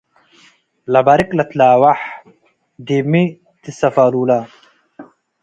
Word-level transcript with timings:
ለበርቅ 0.91 1.29
ለተላወሕ- 1.37 1.99
ዲብ 2.85 3.05
ሚ 3.11 3.13
ትሰፋሉለ 3.61 4.31